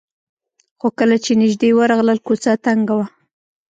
[0.79, 3.05] خو کله چې نژدې ورغلل کوڅه تنګه وه.